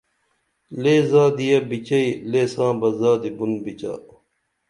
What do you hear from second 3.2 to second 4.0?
بُن بِچا